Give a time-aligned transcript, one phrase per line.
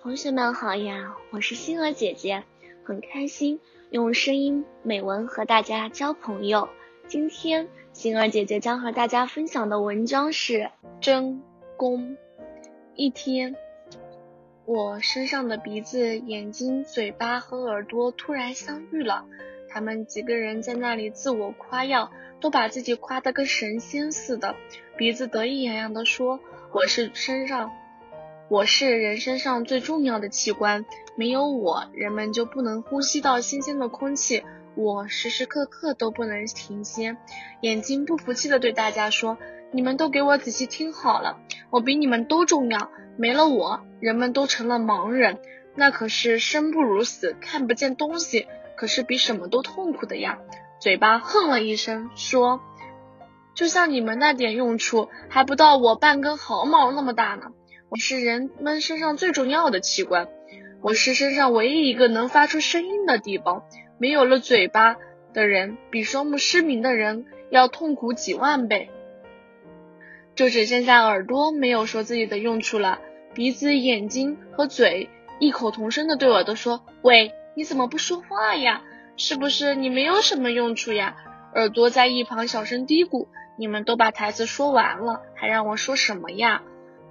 [0.00, 2.44] 同学们好呀，我是星儿姐姐，
[2.84, 6.68] 很开心用声音美文和大家交朋友。
[7.08, 10.54] 今天星儿姐姐将和大家分享的文章是
[11.00, 11.42] 《真
[11.76, 12.10] 功》。
[12.94, 13.56] 一天，
[14.66, 19.26] 我身上的鼻子、眼睛、嘴巴和耳朵突然相遇了，
[19.68, 24.54] 他们几个人在那里自我夸耀，都把自己夸得跟神仙似的。
[24.96, 26.38] 鼻子得意洋洋地说
[26.70, 27.72] ：“我是身上。”
[28.50, 34.42] 我是人身上最重要的器官，没有我，人们就不能呼吸到新鲜的空气。
[34.74, 37.18] 我时时刻刻都不能停歇。
[37.60, 39.36] 眼睛不服气的对大家说
[39.70, 41.36] ：“你们都给我仔细听好了，
[41.68, 42.90] 我比你们都重要。
[43.18, 45.40] 没了我，人们都成了盲人，
[45.74, 48.46] 那可是生不如死，看不见东西，
[48.78, 50.38] 可是比什么都痛苦的呀。”
[50.80, 52.62] 嘴巴哼了一声说
[53.52, 57.48] ：“就像你们那点用处，还不到我半根毫毛那么大呢。”
[57.90, 60.28] 我是人们身上最重要的器官，
[60.82, 63.64] 我是身上唯一一个能发出声音的地方。
[63.96, 64.96] 没有了嘴巴
[65.32, 68.90] 的人，比双目失明的人要痛苦几万倍。
[70.34, 72.98] 就只剩下耳朵没有说自己的用处了。
[73.32, 75.08] 鼻子、眼睛和嘴
[75.40, 78.82] 异口同声的对耳朵说：“喂，你怎么不说话呀？
[79.16, 81.16] 是不是你没有什么用处呀？”
[81.54, 86.62] 耳朵在一旁小声嘀咕：“你们都把台词说完了，还让我说什么呀？”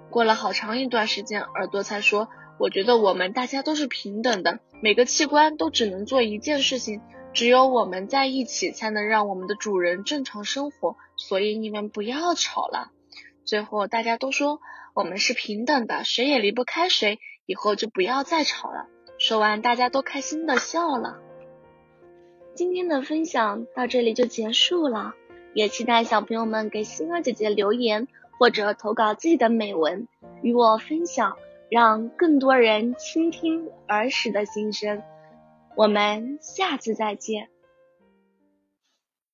[0.10, 7.02] 过了好长一段时间，耳朵才说：“我觉得我们大家都是平等的，每个器官都只能做一件事情，
[7.34, 10.96] 只有我们在一起才能让我们的主人正常生活。
[11.18, 12.92] 所以你们不要吵了。”
[13.44, 14.60] 最后大家都说
[14.96, 18.88] ：“我们是平等的，谁也离不开谁，以后就不要再吵了。”
[19.20, 21.20] 说完，大家都开心的笑了。
[22.56, 25.14] 今天的分享到这里就结束了，
[25.54, 28.08] 也期待小朋友们给星儿姐姐留言。
[28.38, 30.08] 或者投稿自己的美文
[30.42, 31.38] 与我分享，
[31.70, 35.02] 让更多人倾听儿时的心声。
[35.76, 37.50] 我们下次再见。